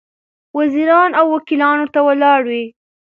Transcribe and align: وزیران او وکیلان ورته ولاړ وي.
وزیران 0.57 1.09
او 1.19 1.25
وکیلان 1.35 1.75
ورته 1.79 1.99
ولاړ 2.03 2.41
وي. 2.51 2.65